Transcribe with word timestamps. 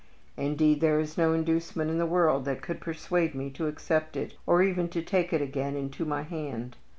Indeed, 0.35 0.81
there 0.81 0.99
is 0.99 1.15
no 1.15 1.31
inducement 1.31 1.91
in 1.91 1.99
the 1.99 2.07
world 2.07 2.43
that 2.45 2.63
could 2.63 2.81
persuade 2.81 3.35
me 3.35 3.51
to 3.51 3.67
accept 3.67 4.17
it, 4.17 4.33
or 4.47 4.63
even 4.63 4.89
to 4.89 5.01
take 5.03 5.31
it 5.31 5.43
again 5.43 5.75
into 5.75 6.05
my 6.05 6.23
hand. 6.23 6.75